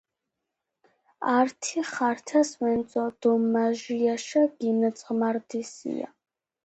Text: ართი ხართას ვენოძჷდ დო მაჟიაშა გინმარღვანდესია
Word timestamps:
ართი 1.37 1.79
ხართას 1.91 2.49
ვენოძჷდ 2.59 3.13
დო 3.21 3.31
მაჟიაშა 3.53 4.43
გინმარღვანდესია 4.59 6.07